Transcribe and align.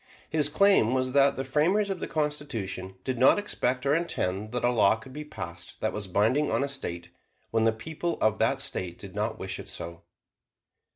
His 0.31 0.49
claim 0.49 0.95
was 0.95 1.11
that 1.11 1.35
the 1.35 1.43
framers 1.43 1.91
of 1.91 1.99
the 1.99 2.07
Constitution 2.07 2.95
did 3.03 3.19
not 3.19 3.37
expect 3.37 3.85
or 3.85 3.93
intend 3.93 4.51
that 4.51 4.63
a 4.65 4.71
law 4.71 4.95
could 4.95 5.13
be 5.13 5.23
passed 5.23 5.79
that 5.79 5.93
was 5.93 6.07
binding 6.07 6.49
on 6.49 6.63
a 6.63 6.67
State 6.67 7.09
when 7.51 7.65
the 7.65 7.71
people 7.71 8.17
of 8.19 8.39
that 8.39 8.61
State 8.61 8.97
did 8.97 9.13
not 9.13 9.37
wish 9.37 9.59
it 9.59 9.69
so. 9.69 10.01